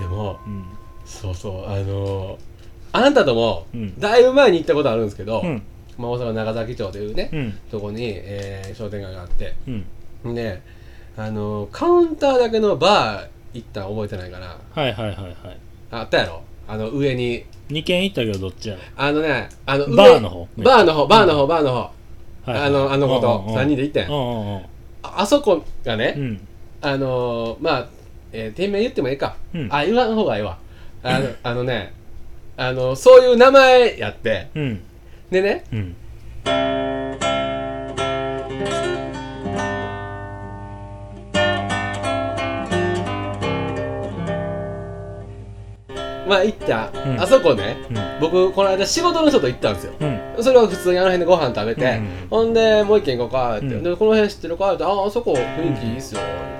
[0.00, 0.64] でもうん。
[1.04, 2.38] そうそうあのー
[2.92, 4.00] あなたともうん。
[4.00, 5.62] だいぶ前に行ったことあるんですけど、うん。
[5.98, 7.52] まあ、大阪長崎町というね、うん。
[7.70, 9.54] とこに、えー商店街があって
[10.24, 10.34] うん。
[10.34, 10.60] で
[11.16, 15.36] あのーカウンターだけのバー行ったの覚えてないかなはいはいはいはい。
[15.92, 16.42] あったやろ？
[16.68, 17.44] あの上に。
[17.68, 20.48] 2軒行ったけどどっちやろあのねあの上バーの方？
[20.56, 21.90] バーの方バーの方、バーの方。
[22.46, 24.10] あのあの子とうんうんうん3人で行ったやん。
[25.02, 26.40] ああそこがね、うん。
[26.80, 27.88] あのーまあ、
[28.32, 29.68] えー店名言ってもいいか、うん。
[29.70, 30.58] あ言わん方がいいわ。
[31.02, 31.92] あのあのね
[32.56, 34.48] あのそういう名前やって。
[34.54, 34.80] うん。
[35.30, 35.96] でねうん。
[46.28, 47.20] まあ行った、うん。
[47.20, 47.96] あそこねうん。
[48.20, 49.94] 僕この間仕事の人と行ったんですよ。
[49.98, 50.04] う
[50.40, 50.44] ん。
[50.44, 53.82] それは普通にあの辺でご飯食べて、うんほんでもう一軒行こうかって、うん。
[53.82, 56.20] でこの辺知ってるかってああそこ雰囲気いいっすよ。
[56.20, 56.59] っ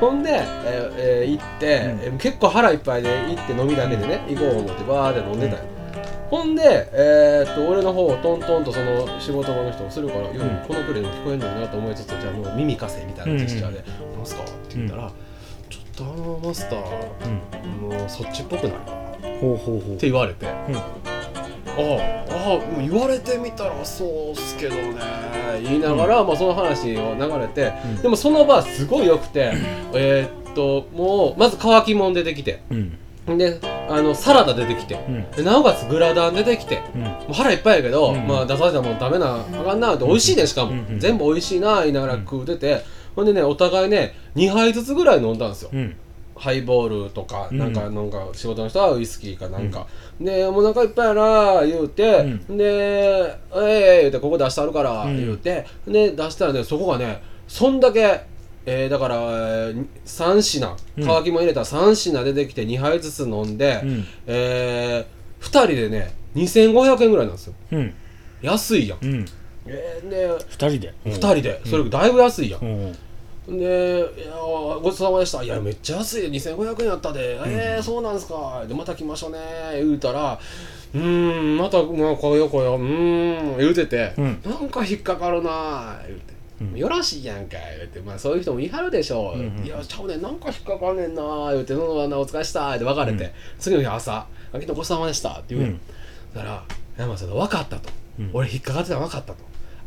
[0.00, 1.66] ほんで、えーえー行って、
[2.02, 5.64] えー結構腹いっぱいで行って飲みだけでね行こう思ってバーで飲んでたんよ
[6.30, 10.34] ほんで、えーっと俺の方をトントンとその仕事場の人をするから、うん。
[10.66, 13.84] このクレでも聞こえんのになと思いつつじゃあもう耳かせみたいなジェスチャーで
[14.16, 15.10] 「なんすか?」って言ったら、
[15.70, 16.80] ちょっとあのマスター
[17.64, 17.90] うん。
[17.98, 18.76] もうそっちっぽくない?」
[19.36, 19.96] っほうほうほう。
[19.98, 20.46] て言われて。
[21.78, 24.94] うんああああ言われてみたらそうっすけどね。
[25.62, 28.02] 言いながら、まあ、その話を流れて、うん。
[28.02, 29.52] でもその場すごい良くて
[29.92, 32.74] えーっともうまず乾きもん出てきてう
[33.32, 33.38] ん。
[33.38, 35.30] であのサラダ出てきてうん。
[35.30, 37.02] でなおかつグラダン出てきてうん。
[37.02, 38.26] もう腹いっぱいやけど、うん。
[38.26, 40.78] まあ、出されたもん食べなあかんなって美味しいねしかも、うん。
[40.78, 41.00] うん。
[41.00, 42.82] 全部美味しいな言いながら食うてて、
[43.14, 45.96] ほんでねお互いね2杯ずつぐらい飲んだんですよ、うん
[46.36, 47.58] ハイボールとか、うん。
[47.58, 49.86] なんかなんか仕事の人はウイスキーかなんか、
[50.20, 55.16] でもうお腹いっぱいやな言うて、うで「ええ言うてここ出してあるから、うん。
[55.16, 55.66] 言うて。
[55.86, 58.22] で出したらねそこがねそんだけ
[58.66, 61.06] えー、だから、えー、3品うん。
[61.06, 64.04] 乾きも入れたら3品出てきて2杯ずつ飲んで、うん。
[64.26, 67.54] えー、2人でね2500円ぐらいなんですよ。
[67.72, 67.94] うん。
[68.42, 69.24] 安いやん、うん。
[69.66, 70.94] えー、で二人で。
[71.04, 71.60] 2人で。
[71.66, 72.96] それだいぶ安いやん、うん
[73.48, 74.34] で「いや
[74.82, 76.28] ごちそうさまでした」「いやめっちゃ安い。
[76.28, 79.38] 2500円やったで、えー、そうなんすか」でまた来ましたね」
[79.76, 80.38] 言うたら
[80.94, 82.78] 「うーんまたまあこよこよう。
[82.78, 84.40] ーん」言うてて、うん。
[84.44, 86.34] なんか引っかかるな」言うて。
[86.60, 86.78] うん。
[86.78, 90.22] よろしいやんか言うて、まあ、そういう人もいはるでしょう、うんうんいやちゃうねん。
[90.22, 91.22] なんか引っかかんねんな
[91.52, 93.30] 言うて「ののお疲れした」って別れて、うん。
[93.58, 95.62] 次の日朝「あきのごちそうさまでした」って言う。
[95.62, 95.80] やん、うん
[96.34, 96.64] だから
[96.96, 98.30] 山さん分かったと、うん。
[98.32, 99.38] 俺引っかかってたの分かったと。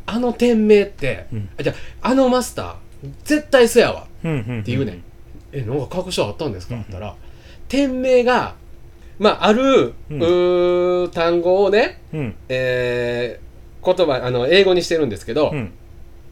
[0.05, 1.49] あの店名って、うん。
[1.57, 2.75] あじゃああのマスター
[3.23, 4.01] 絶対そうやわ。
[4.01, 5.03] って言うねん、
[5.51, 6.75] えなんか確証あったんですか？
[6.75, 6.81] うん。
[6.81, 7.15] って言ったら
[7.67, 8.55] 店名が
[9.19, 12.35] まあある、ううんー単語をねうん。
[12.49, 13.47] えー
[13.85, 15.71] 言葉あの英語にしてるんですけど、うん。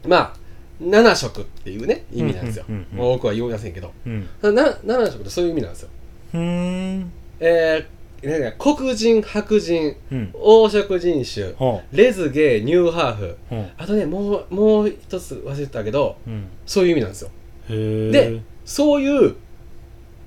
[0.06, 0.36] まあ
[0.82, 2.66] 7色っていうね意味なんですよ、
[2.98, 3.92] 多くは言いませんけど。
[4.04, 4.28] うん。
[4.42, 4.50] な
[4.84, 5.88] 7色ってそういう意味なんですよ。
[6.34, 7.84] えー、
[8.26, 10.32] なんか黒人白人うん。
[10.32, 13.24] 黄色人種ほレズゲイニューハーフ。
[13.24, 13.70] うほう。
[13.76, 16.48] あとねもうもう一つ忘れてたけどうん。
[16.64, 17.30] そういう意味なんですよ。
[17.70, 19.34] へえでそういうやっ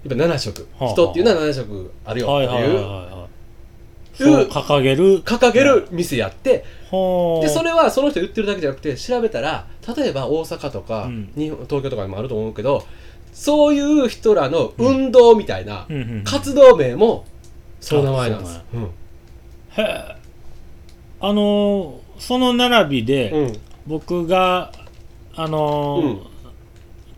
[0.08, 0.68] ぱ7色。
[0.78, 3.30] はあ人っていうのは7色あるよってはいはいはいいうはい。
[4.14, 5.22] そう掲げる。
[5.24, 6.66] 掲げる店やって。
[6.90, 7.46] ほう。
[7.46, 11.31] でそれはその人言ってるだけじゃなくて調べたら例えば大阪とか、うん。
[11.38, 12.86] 日本東京とかにもあると思うけど
[13.31, 16.24] そういう人らの運動みたいなうんうんうん。
[16.24, 17.26] 活動名も
[17.80, 18.62] その名前なんです。
[18.74, 18.90] うんへ
[19.82, 20.16] え。
[21.22, 23.54] あのーその並びで、うん。
[23.88, 24.72] 僕が
[25.36, 26.16] あのーうん。
[26.16, 26.24] 連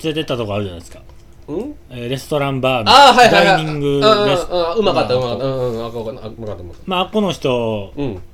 [0.03, 1.01] れてったとこあるじゃないですか、
[1.47, 1.75] うん？
[1.89, 3.45] えーレストランバーああはいはいはい。
[3.45, 5.45] ダイニングあレスああうまかったうまかった。
[5.45, 7.93] まあうんうんあかったうまあこの人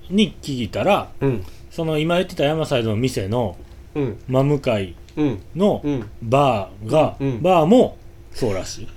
[0.09, 1.43] に聞いたらうん。
[1.71, 3.55] その今言ってた山サイドの店の
[3.95, 4.19] うん。
[4.27, 5.41] 真向かいうん。
[5.55, 6.09] のうん。
[6.23, 7.41] バーが、うん。
[7.41, 7.97] バーも
[8.31, 8.87] そうらしい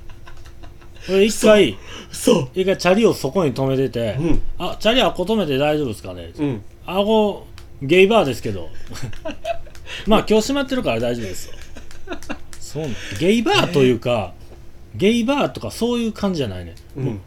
[1.10, 1.76] 俺一回。
[2.10, 2.48] そう。
[2.54, 4.42] 一回チャリをそこに止めてて、うん。
[4.58, 6.62] あチャリあっこ止めて大丈夫ですかね、うん。
[6.86, 7.46] あご
[7.82, 8.68] ゲイバーですけど。
[10.06, 11.54] まあ今日閉まってるから大丈夫ですよ。
[12.60, 12.82] そう。
[12.82, 14.32] なんゲイバーというか、
[14.94, 17.20] ゲイバーとかそういう感じじゃないね、もううん。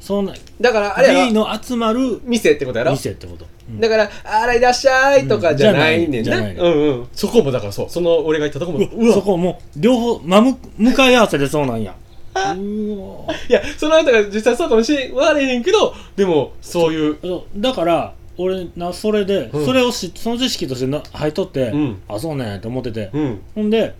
[0.00, 2.92] そんなだからあれやゲイろの集まる店ってことやろ？
[2.92, 3.80] 店ってこと、うん。
[3.80, 6.24] だから「あらいらっしゃい」とかじゃないねんな。
[6.24, 7.08] じゃないうんうん。
[7.12, 7.90] そこもだからそう。
[7.90, 8.78] その俺が言ったとこも。
[8.78, 11.94] うわそこもう両方真向向かい合わせでそうなんや
[12.32, 17.18] いやその後が実際そうかもしれんわれへんけどでもそういう。
[17.20, 19.66] そうだから俺なそれで、うん。
[19.66, 22.02] それをしその知識としてな入っとって、うん。
[22.08, 23.40] あそうねんって思ってて、うん。
[23.54, 23.94] ほんで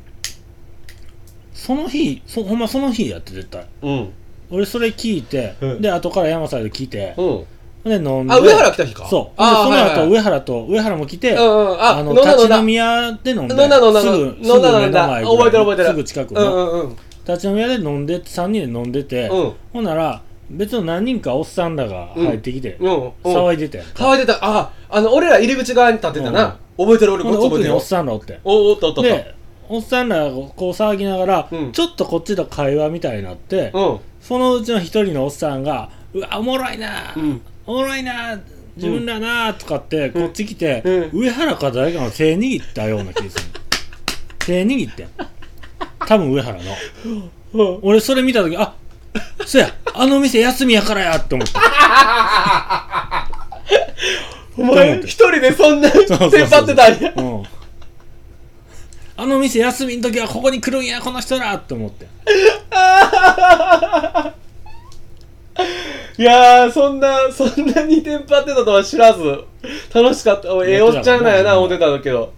[1.53, 3.67] その日そほんまその日やって絶対。
[3.82, 4.12] うん。
[4.50, 5.82] 俺それ聞いて、うん。
[5.82, 7.44] で後から山サイド聞いて、うん。
[7.85, 8.32] で飲んで。
[8.32, 9.09] あ上原来た日か。
[9.09, 9.41] そう。
[9.41, 11.81] でその後、はいはい上原と上原も来て、うんうん。
[11.81, 12.44] ああの飲んだ飲んだ。
[12.44, 15.88] 立ち飲み屋で飲んで飲んだ飲んだすぐ飲んだ飲んだすぐ目の前ぐらい覚えてる覚えてる。
[15.88, 19.52] すぐ近くうの、んうんうん立ち飲み屋で飲んで3人で飲んでて、うん。
[19.72, 22.93] ほんなら別の何人かおっさんらが入ってきて、うん。
[22.93, 24.38] うん騒いでたやんか乾いてた。
[24.40, 28.40] ああの俺ら入り口側に立ってたな、覚えてる俺ほんでこっち覚えてるおっさんらおって。
[28.44, 29.34] おおっとおっとおっとで
[29.69, 31.72] おっさんらがこう騒ぎながら、うん。
[31.72, 34.00] ちょっとこっちと会話みたいになって、うん。
[34.20, 37.40] そのうちの一人のおっさんが「うわおもろいな、うん。
[37.67, 38.38] おもろいな
[38.76, 40.82] 自分らな」とかってこっち来て、
[41.12, 43.44] う上原か誰かの手握ったような気がする。
[44.44, 45.08] 手握ってん
[46.06, 46.62] 多分上原の。
[47.05, 47.31] うん
[47.82, 48.75] 俺それ見た時あ
[49.44, 49.75] そや。
[49.93, 51.61] あの店休みやからやって思った。
[54.56, 57.12] お前一人でそんなそうそうそうテンパってたんや。
[57.17, 57.43] うん。
[59.17, 62.06] あの店休みの時はここに来るんやこの人らって思って。
[66.19, 69.44] いやーそんなそんなにテンパってたとは知らず。
[69.93, 70.55] 楽しかった。
[70.55, 72.32] おええおっちゃんなんやな思ってたんだけど。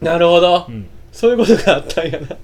[0.00, 2.26] なるほど、うんそういうことがあったんやな。
[2.26, 2.36] い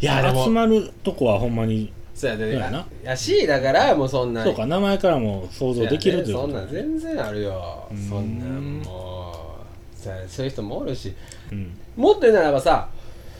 [0.00, 0.44] やでも。
[0.44, 2.86] 集まるとこはほんまにそうやねそうやな。
[3.04, 7.88] やしだからもうそんなそうか名前からも想像できるというそんなん全然あるよ。
[7.90, 8.08] うん。
[8.08, 9.56] そんなんも
[9.96, 10.02] う。
[10.02, 11.14] そうやそういう人もおるし。
[11.52, 11.72] うん。
[11.96, 12.88] もっと言うならばさ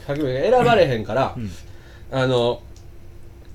[0.06, 1.50] さっきも言った選ばれへんから、うん。
[2.12, 2.62] あの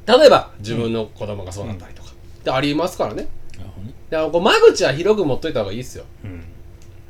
[0.06, 3.28] 例えば自分の子供がそうなったりとか、ってありますからね。
[3.58, 6.04] なるほどねだからこう間口は広く持っといた方がいいっすよ。
[6.26, 6.44] うん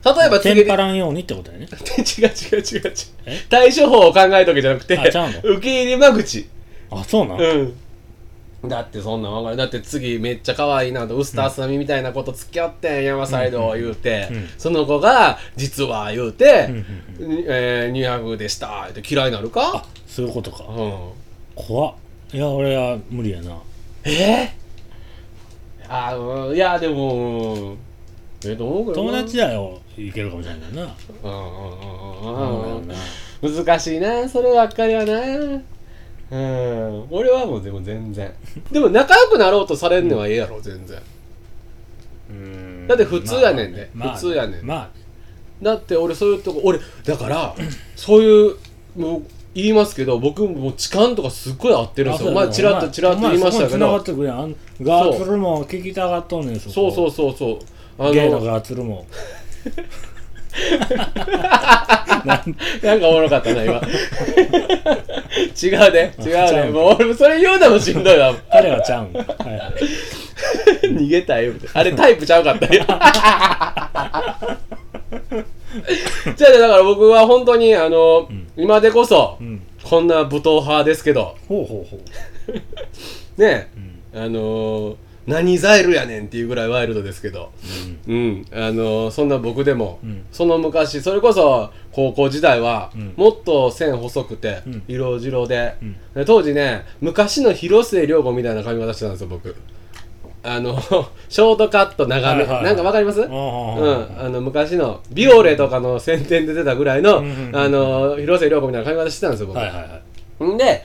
[0.06, 1.68] 例えばテンパらんようにってことだよね。
[2.00, 2.94] 違う違う違う違う。
[3.26, 3.46] え？
[3.50, 5.40] 対処法を考えとけじゃなくてあちゃうの？
[5.58, 6.48] 受け入れ間口。
[6.92, 7.44] あそうなん、う
[8.68, 8.70] ん。
[8.70, 9.58] だってそんなんわかる。
[9.58, 18.88] だって次めっちゃ可愛いなとウスタースナミみたいなこと付き合ってん山サイド言うて、うんうんその子が実は言うて、うんうんえー、200でした。
[18.90, 19.72] って嫌いになるか？
[19.76, 20.64] あそういうことか。
[20.70, 21.00] うん。
[21.56, 21.94] 怖っ。
[22.34, 23.58] いや俺は無理やな。
[24.06, 27.78] えー、あいやでもうん
[28.46, 29.80] えどう友達だよ。
[29.98, 30.84] いけるかもしれないな。
[30.84, 32.92] うんうんそううんうん。
[33.48, 33.66] うん。
[33.66, 34.30] 難しいな。
[34.30, 35.20] そればっかりはな。
[36.32, 37.08] うん。
[37.10, 38.32] 俺はもうでも全然。
[38.72, 40.98] でも仲良くなろうとされんのはええやろ全然。
[42.30, 42.88] うん。
[42.88, 43.90] だって普通やねんで。
[43.94, 44.90] まあ普通やねんまあ
[45.62, 47.54] だって俺そういうとこ俺だから
[47.96, 48.56] そういう
[48.96, 52.32] もう言いますけど僕も痴漢とかすっごい合ってるんですよ。
[52.32, 53.80] 前チラッとチラッと言いましたけど。
[53.80, 57.58] ガーツルも聞きたがっとんねんそそうそううそうそう。
[57.58, 57.79] あ
[58.12, 59.06] ゲイののガーツルも
[62.26, 63.76] なんかおもろかったな今。
[65.62, 66.72] 違うで違うね。
[66.72, 68.34] もう俺それ言うのもしんどいわ。
[68.52, 69.14] 彼はちゃうん。
[69.14, 69.74] はいはい。
[70.88, 72.66] 逃げたよあれタイプちゃうかった。
[72.74, 72.84] よ
[76.36, 78.48] じゃあねだから僕は本当にあの、ん。
[78.58, 79.62] 今でこそ、うん。
[79.84, 81.36] こんな武闘派ですけど。
[81.48, 82.00] ほうほうほ
[83.38, 83.42] う。
[83.42, 83.70] ね
[84.14, 84.22] うん。
[84.22, 84.96] あのー、
[85.30, 87.52] 何ザイルやねんっていうぐらいワイルドですけど。
[88.08, 88.46] うん。
[88.52, 90.26] あのー、そんな僕でも、うん。
[90.32, 93.14] その昔それこそ高校時代は、うん。
[93.16, 94.84] もっと線細くて、うん。
[94.88, 95.96] 色白で、うん。
[96.16, 99.56] で当時ね昔の広末涼子みたいな髪型してたんですよ僕。
[100.42, 100.80] あの
[101.28, 102.64] ショートカット長め、はいはいはい。
[102.64, 103.22] なんかわかります？
[103.22, 107.56] あうん、ああの昔のビオレとかの宣伝で出たぐらいの、うんうんうん。
[107.56, 110.54] あの広末涼子みたいな髪型してたんですよ僕、はいはいはい。
[110.54, 110.82] んで、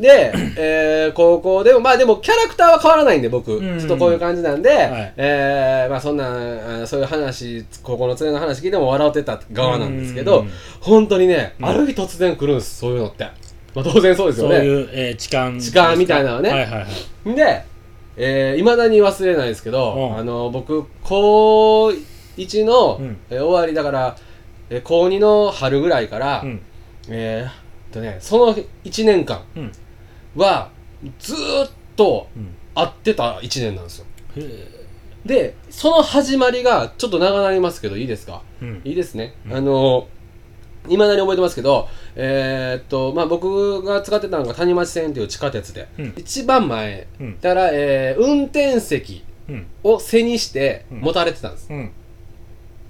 [0.00, 3.72] で、えー高校でも、まあでもキャラクターは変わらないんで、僕、うん。
[3.72, 5.12] うんちょっとこういう感じなんで、はい。
[5.16, 10.46] えーまあそんな、あそういう話、高校の連れの話聞いても笑ってた側なんですけど、うん。
[10.46, 11.66] うん本当にね、うん。
[11.66, 13.24] ある日突然来るんです、そういうのって。
[13.74, 14.56] まあ当然そうですよね。
[14.56, 15.58] そういう、えー、痴漢。
[15.60, 16.50] 痴漢みたいなのね。
[16.50, 16.86] はいはいは
[17.26, 17.34] い。
[17.34, 17.62] で、
[18.16, 20.18] えー、未だに忘れないですけど、うん。
[20.18, 21.88] あの、僕、高
[22.36, 23.16] 1の、うん。
[23.30, 24.16] えー終わりだから、
[24.70, 26.60] えー高2の春ぐらいから、うん。
[27.08, 27.52] えーっ
[27.92, 29.72] とね、その1年間うん
[30.36, 30.70] は
[31.18, 32.54] ずーっとうん。
[32.74, 34.06] 会ってた1年なんですよ。
[34.36, 34.80] へえ。
[35.26, 38.42] で、その始まりがちょっと長なりますけど、いいですか？
[38.62, 38.80] うん。
[38.84, 39.34] いいですね。
[39.46, 39.54] うん。
[39.54, 40.06] あの
[40.88, 46.14] いまだに覚えてますけど、えーっと、まあ、僕が使ってたのが谷町線っていう地下鉄で、うん。
[46.16, 47.40] 一番前、うん。
[47.40, 49.66] だから、えー運転席うん。
[49.82, 51.00] を背にしてうん。
[51.00, 51.68] 持たれてたんです。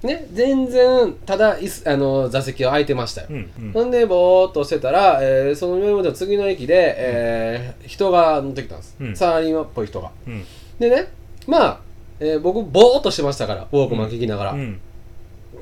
[0.03, 3.27] うんね、全然、ただ、椅子あの座席は空いてましたよ。
[3.29, 8.95] うんうんほんで、ぼーっとしてたら、えーその上までの次の駅で、えー人が乗ってきたんです。
[8.99, 10.09] うんサラリーマンっぽい人が。
[10.27, 10.43] うん
[10.79, 11.07] でね、
[11.47, 11.79] まあ、
[12.19, 14.51] えー僕、ぼーっとしてましたから、ウォークマン聞きながら。
[14.53, 14.79] うん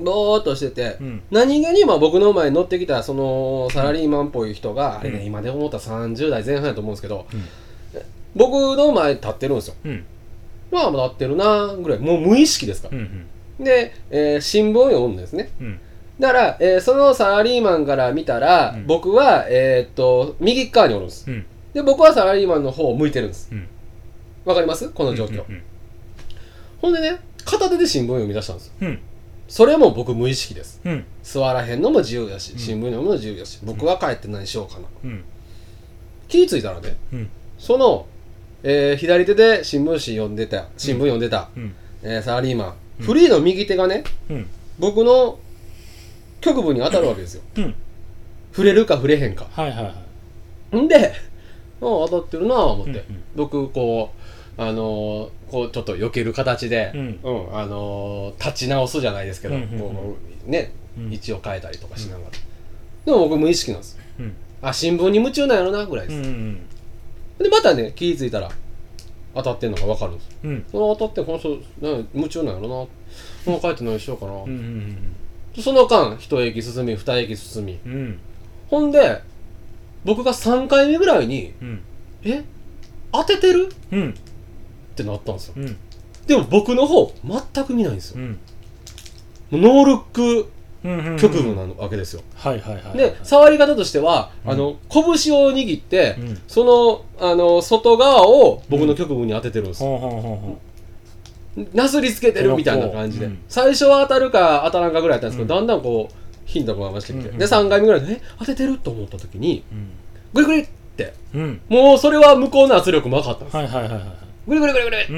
[0.01, 7.43] ぼーっとしてて、うん何気にまあ僕の前に乗ってきたそのサラリーマンっぽい人が、あれね、うん今で思ったら30代前半やと思うんですけど、うん
[8.35, 9.73] 僕の前に立ってるんですよ。
[9.85, 10.05] うん
[10.71, 12.97] まあ、立ってるなぐらい、もう無意識ですから。
[12.97, 13.25] うん
[13.59, 15.49] で、えー新聞を読むんですね。
[15.59, 15.79] うん
[16.19, 21.29] だから、えーそのサラリーマンから見たら、うん僕は、えーっと、右側におるんです。
[21.29, 23.49] うんで、僕はサラリーマンの方を向いてるんです。
[23.51, 23.67] うん
[24.45, 24.89] わかります？
[24.89, 25.43] この状況。
[25.47, 25.61] うん
[26.81, 28.73] ほんでね、片手で新聞を読み出したんですよ。
[28.81, 28.99] うん
[29.47, 30.79] それも僕無意識です。
[30.85, 34.87] うん座らへんのも自由だし、ん新聞読むのも自由だし、僕は帰って何しようかな。
[35.03, 35.23] うん
[36.27, 38.05] 気ぃ付いたらねうんその、
[38.63, 41.73] えー左手で新聞紙読んでた新聞読んでた、うん
[42.03, 44.47] えーサラリーマン、フリーの右手がねうん。
[44.77, 45.39] 僕の
[46.41, 47.41] 局部に当たるわけですよ。
[47.57, 47.75] うん。
[48.51, 49.47] 触れるか触れへんか。
[49.51, 49.93] はいはいは
[50.73, 50.77] い。
[50.77, 51.13] んで
[51.79, 53.23] 当たってるなあ思って、うんうん。
[53.35, 54.11] 僕こ
[54.57, 57.19] うあのーこうちょっと避ける形で、うん。
[57.53, 59.79] あのー立ち直すじゃないですけど、うんうんうん。
[59.79, 61.13] こうね、うん。
[61.13, 62.31] 位置を変えたりとかしながら、
[63.05, 63.97] でも僕無意識なんです。
[64.19, 64.33] うん。
[64.61, 66.59] あ新聞に夢中なんやろなぐらいです、うんうん
[67.39, 68.51] でまたね気ぃ付いたら
[69.35, 70.29] 当たってんのが分かるんです。
[70.43, 70.65] うん。
[70.71, 71.49] その当たってこの人
[71.81, 73.51] なん夢中なんやろな。
[73.51, 75.15] もう帰って何しようかな、うんうん
[75.61, 77.79] その間一駅進み二駅進み。
[77.85, 77.91] うん。
[77.93, 78.19] うん
[78.69, 79.21] ほんで
[80.05, 81.81] 僕が3回目ぐらいにうん
[82.23, 82.43] 「え？
[83.11, 84.09] 当ててる?」うん。
[84.11, 84.13] っ
[84.95, 85.53] てなったんですよ。
[85.57, 85.77] うん。
[86.27, 87.11] でも僕の方
[87.53, 88.21] 全く見ないんですよ。
[88.21, 88.31] うん。
[89.51, 90.45] もうノールックうんうん
[90.83, 92.21] 局部なわけですよ。
[92.35, 94.51] はいはいはいで触り方としては、うん。
[94.51, 95.03] あの拳
[95.35, 96.41] を握って、うん。
[96.47, 100.57] そのあの外側を僕の局部に当ててるんですよ、
[101.73, 103.39] なすりつけてるみたいな感じで、うん。
[103.49, 105.67] 最初は当たるか当たらんかぐらいだったんですけど、うん。
[105.67, 109.63] だんだんこう頻度が増してきて、で3回目ぐらいで「え当ててる?」と思った時に
[110.33, 111.61] うグリグリってうん。
[111.67, 114.01] もうそれは向こうの圧力も分かったんです、はいはいはいはい
[114.47, 115.17] グリグリグリグリ、うんう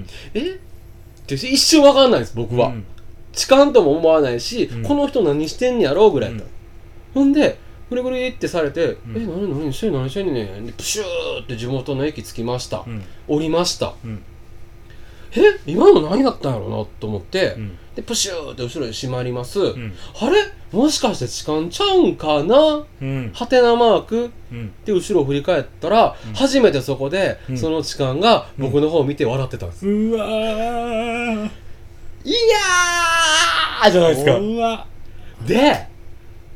[0.00, 0.40] んえ？
[0.40, 2.84] って一瞬分かんないです僕は、うん
[3.40, 4.82] 痴漢とも思わないし、うん。
[4.82, 6.50] この人何してんねやろうぐらいだった、うん。
[7.14, 9.16] ほんでグリグリってされて「ん。
[9.16, 13.02] え何何してん何してんねん」でプシューって地元の駅着きました、うん。
[13.26, 13.94] 降りました。
[14.04, 14.22] うん。
[15.32, 17.78] え今の何だったんやろうなと思って、うん。
[17.94, 19.92] でプシューって後ろに閉まります、うん。
[20.20, 20.36] あれ？
[20.72, 22.84] もしかして痴漢ちゃうんかな？
[23.02, 23.30] うん。
[23.34, 24.30] はてなマーク？
[24.52, 24.72] うん。
[24.84, 26.34] で後ろを振り返ったら、うん。
[26.34, 27.58] 初めてそこで、うん。
[27.58, 31.50] その痴漢が僕の方を見て笑ってたんです、うわー
[32.24, 34.36] いやーじゃないですか。
[34.36, 34.86] うわ
[35.46, 35.86] で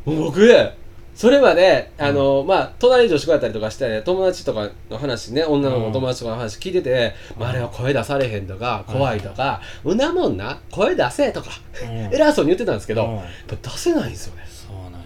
[0.04, 0.72] 僕
[1.14, 11.50] それまであの、まあ隣女子校やったりとかして友達とかの話ね女の子の友達とかの話聞いてて、まあ、あれは声出されへんとか怖いとか、うなもんな声出せとか
[11.84, 12.14] うん。
[12.14, 13.14] 偉そうに言ってたんですけど、うん。
[13.16, 13.24] やっ
[13.62, 14.44] ぱ出せないんですよね。
[14.48, 14.98] そうなんや。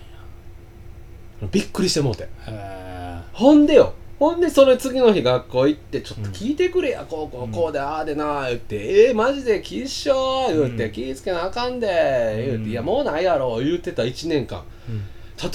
[1.53, 2.25] びっくりしてもうて。
[2.47, 11.87] へほんでよほんでそれ次の日学校行ってちょっと聞いてくれや、こうこうこうでああでな言って、えー、マジできっしょー言って、うん気ぃつけなあかんで
[12.49, 12.71] 言って、うん。
[12.71, 14.65] いやもうないやろ言ってた1年間。
[14.89, 15.05] うん。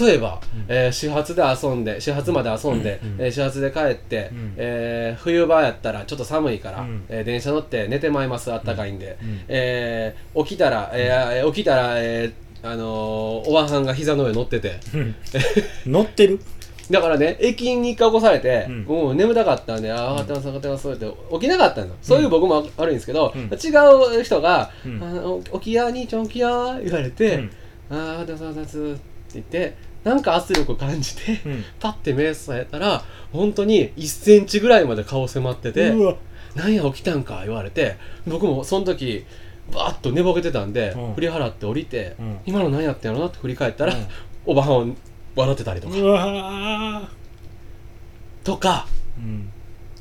[0.08, 0.66] 例えば、うん。
[0.70, 3.16] えー始発で遊んで始発まで遊んで、うん。
[3.20, 4.54] えー始発で帰って、うん。
[4.56, 7.04] えー冬場やったらちょっと寒いから、うん。
[7.10, 9.42] えー電車乗って寝てまいますあったかいんで、うん。
[9.50, 14.80] えー起きたら、えー起きたら、えーあのーおばはんが膝の上乗ってて。
[14.94, 15.16] うん。
[15.92, 16.40] 乗ってる？
[16.94, 18.84] だからね駅に一回起こされて、うん。
[18.84, 22.18] もう眠たかったんで、ああ、上がってます、上がってますって起きなかったんですよ。
[22.18, 23.42] そういう僕も悪いんですけど、うん。
[23.42, 25.04] 違う人が、うん。
[25.04, 27.52] あの起きや、兄ちゃん起きや、言われて、うん。
[27.90, 29.00] ああ、上がってます、上がってますって
[29.34, 31.64] 言って、なんか圧力を感じて、うん。
[31.80, 36.16] パッて目されたら、本当に1センチぐらいまで顔迫ってて、うわ
[36.56, 37.98] なんや起きたんか言われて、
[38.28, 39.26] 僕もその時、
[39.74, 41.14] バーッと寝ぼけてたんで、うん。
[41.16, 44.06] 振り払って降りて、うん今の何やってんやろなって振り返ったら、うん。
[44.46, 44.96] おばはん
[45.36, 47.10] 笑ってたりとか、うわ
[48.44, 49.50] とか、ーうん。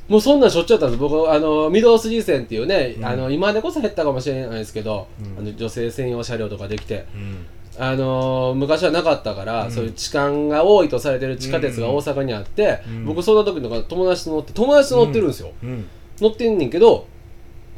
[0.08, 1.00] もうそんなんしょっちゅうだったんです。
[1.00, 3.04] 僕あの御堂筋線っていうね、うん。
[3.04, 5.38] あの今でこそ減ったかもしれないですけど、うん。
[5.38, 7.46] あの女性専用車両とかできて、うん。
[7.78, 9.70] あの昔はなかったから、うん。
[9.70, 13.04] そういう痴漢が多いとされてる地下鉄が大阪にあって、うん。
[13.06, 15.88] 僕そんな時とか友達と乗って友達と乗ってるんですよ、うん。
[16.20, 17.06] 乗ってんねんけど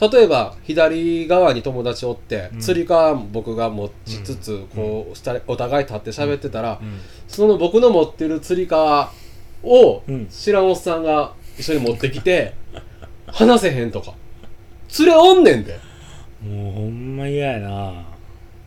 [0.01, 2.61] 例えば左側に友達おって、うん。
[2.61, 7.01] 釣り革僕が持ちつつ、こうしたお互い立って喋ってたら、うん。
[7.29, 9.13] その僕の持ってる釣り革
[9.63, 10.27] をうん。
[10.27, 12.55] 知らんおっさんが一緒に持ってきて
[13.29, 14.15] 話せへんとか。
[14.99, 15.79] 連れおんねんで。
[16.45, 18.05] もうほんま嫌やな。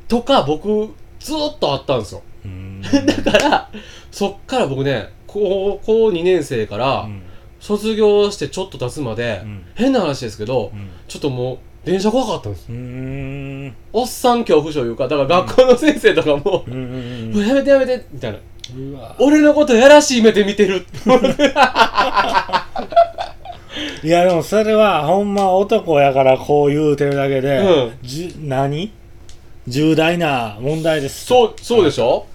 [0.07, 2.21] とか僕ずーっとあったんですよ。
[2.45, 2.81] うん。
[3.25, 3.69] だから
[4.11, 7.21] そっから僕ね高校2年生からうん
[7.59, 9.65] 卒業してちょっと経つまで、うん。
[9.75, 10.89] 変な話ですけど、うん。
[11.07, 12.65] ちょっともう電車怖かったんです。
[12.69, 13.75] うーん。
[13.93, 16.73] おっさん恐怖症いうかだから学校の先生とかもうん。
[16.73, 18.39] うん「もうやめてやめて」みたいな。
[19.19, 20.85] 俺のことやらしい目で見てる
[24.03, 27.93] いやでもそれはほんま男やからこう言うてるだけで、うん。
[28.03, 28.91] じゅ何？
[29.67, 31.25] 重大な問題です。
[31.25, 32.25] そうそうでしょ？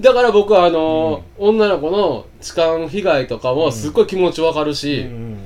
[0.00, 5.36] だから僕はあのー女の子の痴漢被害とかもすっごい気持ちわかるうし、ん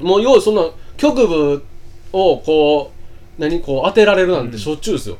[0.00, 0.62] もう要はそんな
[0.96, 1.64] 局部
[2.12, 2.90] をこ
[3.38, 5.18] う何こう当てられるなんてしょっちゅうですよ、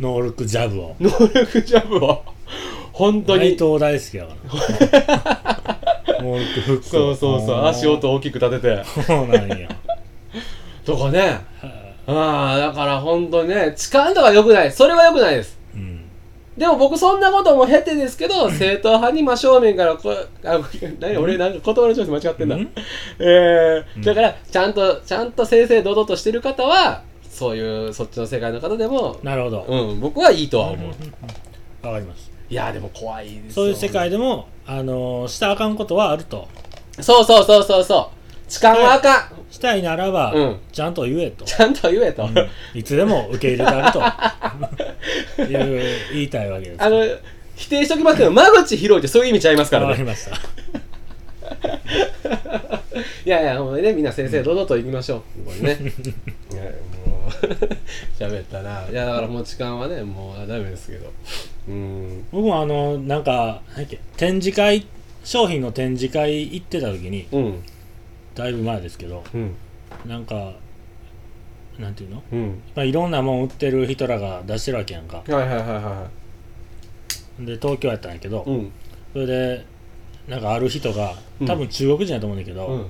[0.00, 0.94] ノールックジャブを。
[1.00, 2.20] 能力ジャブは
[2.92, 3.56] 本当に。
[3.56, 4.34] 内藤大好きやか
[6.14, 6.22] ら。
[6.22, 7.40] ノールックフックそうそう。
[7.40, 8.84] そう足音大きく立てて。
[9.06, 9.68] そうなんや。
[10.84, 11.40] とかね。
[12.08, 14.70] ああだから本当にね痴漢とか良くない。
[14.72, 15.54] それは良くないです。
[15.54, 15.55] うん
[16.56, 20.58] でも僕そんなことも経てですけど正統派に真正面からこうあ
[21.00, 22.70] 何俺なんか言葉の調子間違ってんだ、うん。
[23.18, 24.02] えーうん。
[24.02, 32.30] だからちゃんとちゃんと正々堂々としてる方はそういうそっちの世界の方でもなるほど、うん僕はいいとは思う、わかります。
[32.48, 36.48] いやでも怖いですよそういう世界でも、あのーしたらあかんことはあると。
[37.00, 38.50] そうそうそうそうそう。
[38.50, 39.28] 痴漢はあかん。
[39.50, 40.56] したいならば、うん。
[40.72, 42.34] ちゃんと言えと、ちゃんと言えと、うん。
[42.78, 44.00] いつでも受け入れてあると
[45.36, 46.82] 言いたいわけです。
[46.82, 47.04] あの
[47.54, 49.90] 否定しときますけど間口広いってそういう意味ちゃいますからね。
[49.90, 50.36] わかりました。
[53.24, 55.44] いやいやほんまにねみんな先生堂々と行きましょう。
[55.44, 55.78] これね。
[56.52, 56.62] いや
[57.06, 57.30] もう
[58.18, 58.86] 喋ったな。
[58.90, 61.12] いやだからもう痴漢はねもうダメですけど。
[61.68, 62.24] うん。
[62.30, 63.62] 僕もあのなんか
[64.16, 64.86] 展示会
[65.24, 67.62] 商品の展示会行ってた時にうん。
[68.34, 69.54] だいぶ前ですけどうん。
[70.04, 70.52] なんか
[71.78, 72.62] なんていうの、うん。
[72.74, 75.18] まあ、いろんなもん売ってる人らが出してるわけやんか。
[75.18, 76.08] はいはいはいは
[77.40, 78.72] で東京やったんやけど、いうん。
[79.12, 79.66] それで
[80.26, 81.46] なんかある人がうん。
[81.46, 82.86] 多分中国人やと思うんだけど、うん。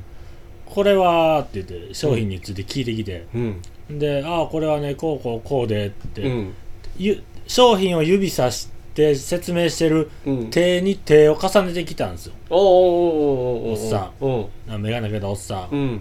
[0.67, 3.99] これはって言って商品について聞いてきて、うん。
[3.99, 6.55] でああこれはねこうこうこうでって、うん。
[6.97, 10.51] ゆ商品を指さして説明してるうん。
[10.51, 12.35] 手に手を重ねてきたんですよ。
[12.51, 14.75] おーおっさうん。
[14.75, 16.01] あ眼鏡かけたおっさん、うん。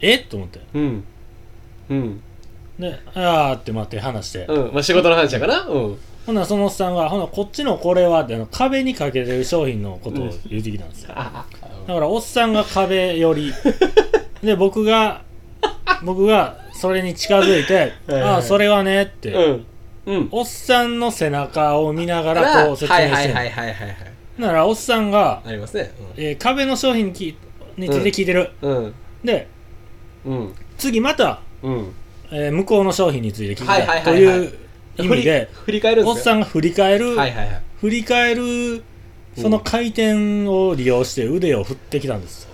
[0.00, 0.14] え？
[0.14, 0.60] っと思って。
[0.74, 1.04] うん
[1.90, 2.22] うん。
[2.78, 4.72] であーって待って話して、うん。
[4.72, 5.98] まあ仕事の話やからうん。
[6.26, 11.44] ほんならそのおっさんがほなこっちのこれはってあの壁にかけてる商品のことを言ってきたんですよ、あ
[11.86, 13.52] だからおっさんが壁寄り。
[14.42, 15.22] で僕が
[16.04, 19.66] 僕がそれに近づいて「はいはいああそれはね」って、うん。
[20.06, 20.28] うん。
[20.30, 22.66] おっさんの背中を見ながからら。
[22.66, 23.96] こう説明はいはいしてるはいはいはいはい。
[24.38, 25.92] ならおっさんが、ありますね。
[26.16, 27.36] えー壁の商品にき
[27.76, 28.94] について聞いてる、うん。
[29.24, 29.48] で
[30.24, 30.54] うん。
[30.78, 31.92] 次また、うん。
[32.32, 34.38] えー向こうの商品について聞きはいはいたはいいはい。
[34.96, 37.62] という意味で振り振り返るんおっですんさんが振り返る、はいはいはい。
[37.80, 38.84] 振り返る
[39.36, 42.44] その回転を利用して腕を振ってきたんです。
[42.44, 42.50] よ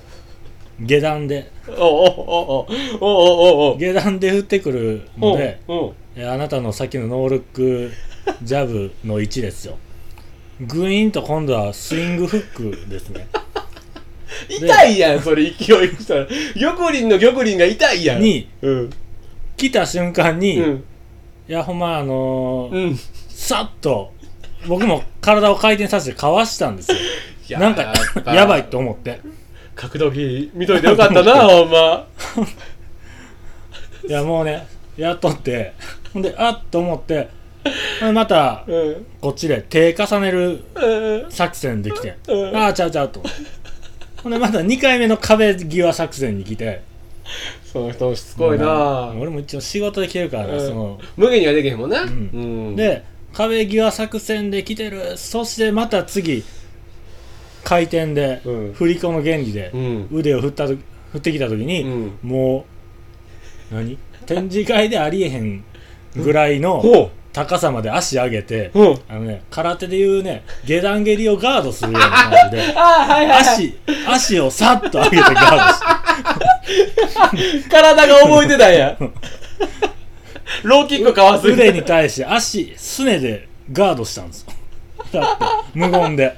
[0.81, 1.51] 下段で。
[1.69, 2.67] おおおお
[3.01, 7.93] おおおお下段で振ってくるのでおえーあなたのさっきのノールック
[8.43, 9.79] ジャブの位置ですよ。
[10.61, 13.29] グイーンと今度はスイングフックですね
[14.49, 15.55] 痛いやんそれ勢い
[15.97, 16.27] したら。
[16.59, 18.21] 玉林の玉林が痛いやん。
[18.21, 18.91] にうん。
[19.57, 20.85] 来た瞬間に、いうん。
[21.47, 22.99] やほんまあのーうん。
[23.29, 24.13] さっと
[24.67, 26.93] 僕も体を回転させてかわしたんです
[27.53, 27.59] よ。
[27.61, 27.93] なんか
[28.35, 29.21] やばいと思って。
[29.75, 32.07] 格闘技見といてよかったな ほんま。
[34.09, 35.73] いやもうねやっとって。
[36.13, 37.29] ほんであっと思って。
[38.01, 39.07] ほんでまたうん。
[39.21, 41.31] こっちで手重ねるうん。
[41.31, 42.57] 作戦できて、うん。
[42.57, 43.23] ああちゃうちゃうと
[44.27, 46.83] ほんでまた2回目の壁際作戦に来て。
[47.65, 49.15] その人もしつこいな。
[49.17, 50.67] 俺も一応仕事で来てるからな、うん。
[50.67, 51.01] その。
[51.17, 52.03] 無限にはできへんもんな。
[52.03, 52.09] うん。
[52.11, 52.13] う
[52.73, 52.77] ん。
[52.77, 55.17] で壁際作戦で来てる。
[55.17, 56.43] そしてまた次
[57.63, 58.73] 回転で、うん。
[58.73, 60.09] 振り子の原理でうん。
[60.11, 60.75] 腕を振ったと
[61.13, 62.19] 振ってきた時に、うん。
[62.25, 62.67] も
[63.71, 63.97] う何？
[64.27, 65.63] 展示会でありえへん
[66.17, 68.99] ぐらいのほ高さまで足上げて、ううん。
[69.11, 73.43] あのね空手でいうね下段蹴りをガードするような感じで ああはいはいはい。
[73.43, 75.67] 足足をさっと上げてガー
[77.33, 78.97] ドして 体が覚えてたんや。
[80.63, 81.47] ローキックかわす。
[81.47, 84.53] 腕に対して足すねでガードしたんですよ。
[85.13, 85.45] だって
[85.75, 86.35] 無言で。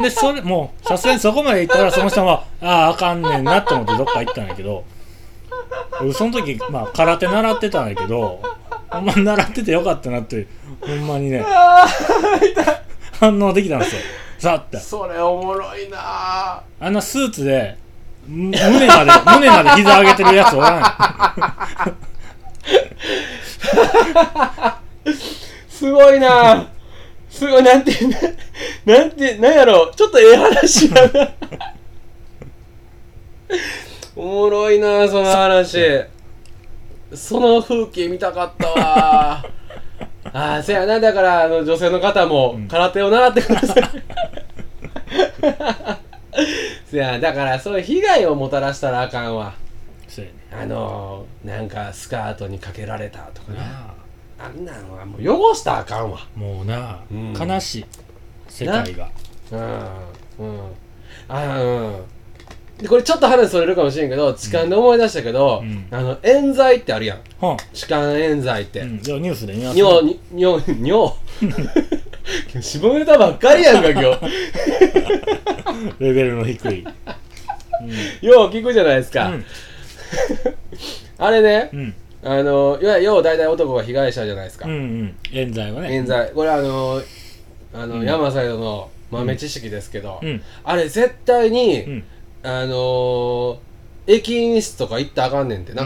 [0.00, 4.84] でそれもうさすがにそこまで行ったらその人はあああかんねんなと思ってどっか行ったんやけど
[6.00, 8.42] 俺その時まあ空手習ってたんやけど
[8.88, 10.46] ほんまに習っててよかったなって
[10.80, 11.44] ほんまにね。
[13.18, 14.02] 反応できたんですよ。
[14.38, 14.78] さって。
[14.78, 17.76] それおもろいなあんなスーツで
[18.26, 20.82] む胸まで胸まで膝上げてるやつおらん
[25.68, 26.68] すごいな
[27.28, 27.92] すごいなんて
[28.86, 31.32] ななんてなんやろちょっとええ話やな
[34.16, 36.04] おもろいなその話。
[37.14, 39.44] その風景見たかったわ。
[40.32, 42.68] ああせやなだからあの女性の方もうん。
[42.68, 43.82] 空手を習ってください、
[46.86, 49.54] せやだからそういう被害をもたらしたらあかんわ。
[50.06, 50.38] そうやね。
[50.62, 53.58] あのなんかスカートにかけられたとかね。
[53.58, 54.46] なあ。
[54.46, 56.18] あんなのはもう汚したらあかんわ。
[56.34, 57.32] もうな、うん。
[57.32, 57.86] 悲しい。
[58.48, 59.08] 世界が。
[59.50, 59.60] うん。
[59.60, 60.60] うん。
[61.28, 62.04] あうん
[62.80, 65.86] でこれちょっと話それるかもしれんけど痴漢で思い出したけど、うん。
[65.90, 67.18] あの冤罪ってあるやん。
[67.38, 70.62] ほん、痴漢冤罪って、うん、ニュースで見ます尿に尿。
[70.80, 71.12] 尿
[72.62, 74.18] 下ネタばっかりやんか今日。
[76.00, 76.84] レベルの低い。
[78.20, 79.44] よう聞くじゃないですか、うん。
[81.18, 81.94] あれねうん。
[82.22, 85.16] あのいわゆる要大体男が被害者じゃないですか、うんうん。
[85.32, 85.94] 冤罪はね。
[85.94, 86.30] 冤罪。
[86.32, 87.02] これあの
[87.74, 88.06] あの、うん。
[88.06, 90.42] 山サイドの豆知識ですけど、うん。
[90.64, 92.04] あれ絶対に、うん
[92.42, 93.56] あのー
[94.06, 95.84] 駅員室とか行ったらあかんねんってな、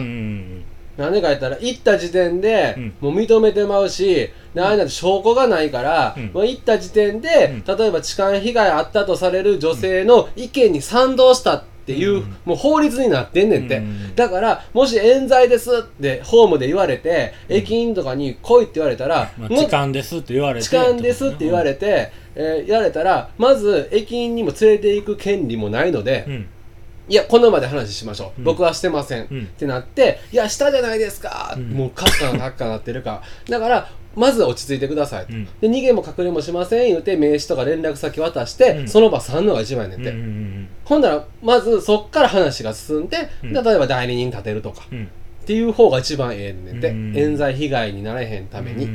[0.96, 2.94] なんでか言ったら行った時点で、うん。
[3.00, 6.26] もう認めてまうしなんて証拠がないから、うん。
[6.32, 12.36] もう行った時点で、う例えば痴漢被害あったとされる女性の意見に賛同したっていう、うん。
[12.44, 14.14] もう法律になってんねんって、うん。
[14.14, 26.46] だからもし冤罪ですってホームで言われて、駅員とかに来いって言われたら、痴漢ですって言われて痴漢ですって言われて、えー言われたらまず駅員にも連れて行く権利もないので、うん。
[27.06, 28.44] いやこの場で話しましょう、うん。
[28.44, 29.42] 僕はしてません、うん。
[29.42, 31.70] ってなっていやしたじゃないですか、うん。
[31.70, 33.22] もうカッカなカッカなってるか。
[33.48, 35.44] だからまず落ち着いてください、うん。
[35.60, 36.88] で逃げも隠れもしません。
[36.88, 38.88] 言うて名刺とか連絡先渡して、うん。
[38.88, 43.52] その場去んのが一番やねんうんて、うんほんならまずそっから話が進んで、うん。
[43.52, 44.86] 例えば代理人立てるとか。
[44.90, 45.04] うん。
[45.42, 47.12] っていう方が一番ええねんて、うん。
[47.14, 48.86] 冤罪被害になれへんために。
[48.86, 48.94] ううん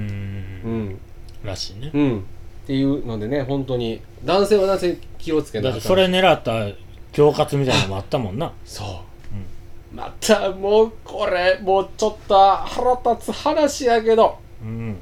[0.90, 1.00] ん。
[1.44, 1.92] らしいね。
[1.94, 2.26] うん、
[2.70, 6.68] っていうのでね本当に男性は男性気をつけなだってそれ狙った
[7.12, 8.54] 恐喝みたいなのもあったもんな。
[8.64, 8.84] そ
[9.92, 14.38] う、またもうこれもうちょっと腹立つ話やけど。
[14.62, 14.98] うん。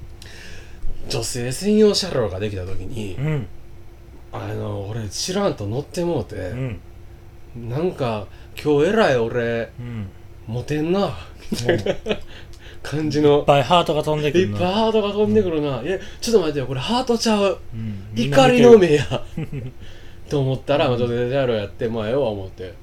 [1.09, 3.47] 女性専用車両ができた時に、うん。
[4.31, 6.79] あの俺知らんと乗ってもうてう、ん。
[7.69, 8.27] なんか
[8.63, 10.09] 今日えらい俺うん。
[10.47, 10.99] モテんな。
[10.99, 11.07] も
[11.67, 11.81] ういっ
[12.83, 13.43] 感じの。
[13.43, 17.59] ぱいハートが飛んでくいっぱいハートが飛んでくるな、いやちょっと待ってよこれハートちゃう。
[17.73, 18.11] うん。
[18.15, 19.03] 怒りの目や。
[20.29, 22.73] と思ったら、まあ、女性車両やってまあええわ思って。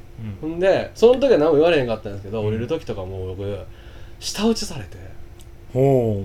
[0.42, 0.50] うん。
[0.50, 2.46] ほんでその時は何も言われへんかったんですけど、うん。
[2.48, 3.58] 降りる時とかもう僕
[4.20, 4.96] 舌打ちされて。
[5.72, 6.24] ほ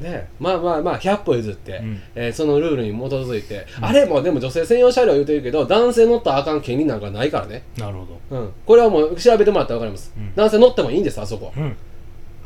[0.00, 2.02] でまあまあまあ100歩譲って、うん。
[2.14, 3.84] えーそのルールに基づいて、うん。
[3.86, 8.38] あれもでも女性専用車両言うてるけど男性乗ったらあかん権利なんかないからね、うなるほど。
[8.38, 10.34] うん、これはもう調べてもらったら分かります、うん。
[10.34, 11.52] 男性乗ってもいいんですあそこ。
[11.56, 11.76] うん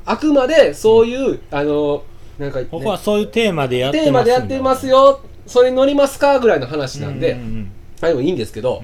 [0.05, 2.03] あくまでそういうあの
[2.39, 8.83] なんか、ね、ここはそういうテーマでやってますテーマでやってますよそれに乗りますかぐらいの話なんで、うんうんあでもいいんですけど、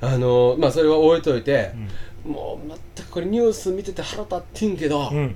[0.00, 1.72] あのまあそれは置いといて
[2.24, 2.32] う、ん。
[2.32, 5.34] もう全くこれニュース見てて腹立ってんけど、うん。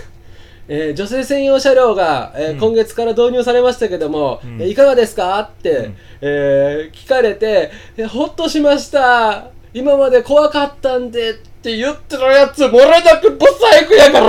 [0.66, 2.58] えー女性専用車両が、えーうん。
[2.58, 4.62] 今月から導入されましたけども、うん。
[4.62, 5.38] えーいかがですか？
[5.40, 5.96] って、うん。
[6.22, 9.50] えー聞かれて、えーほっとしました。
[9.74, 14.26] 今まで怖かったんでって言ってるやつ漏れなくブサイクやから。
[14.26, 14.28] も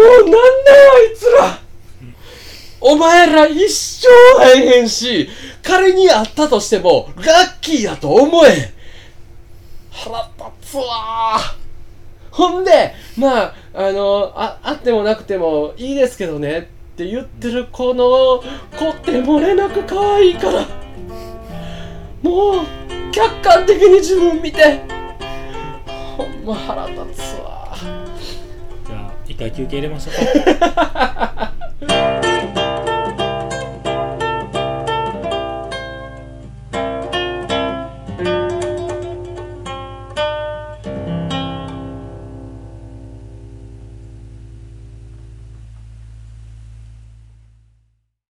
[0.00, 0.42] うなんだよ
[0.92, 1.60] あいつら。
[2.80, 4.08] お前ら一生
[4.42, 5.28] 会えへんし
[5.62, 8.74] 仮に会ったとしてもラッキーやと思え。
[9.92, 11.38] 腹立つわ。
[12.32, 16.62] ほんで、まあ、あの、あ、あってもなくてもいいですけどねっ
[16.96, 18.42] て言ってるこの
[18.76, 20.66] 子って漏れなく可愛いから、
[22.20, 22.66] もう、
[23.12, 25.03] 客観的に自分見て、
[26.16, 27.76] ほんま腹立つわ。
[28.86, 31.86] じゃあ一回休憩入れましょう。
[31.86, 32.24] か